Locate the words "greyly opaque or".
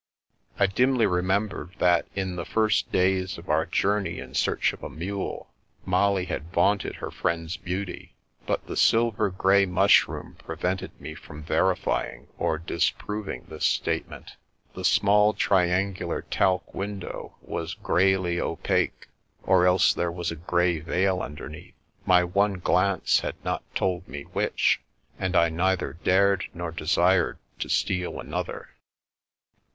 17.75-19.67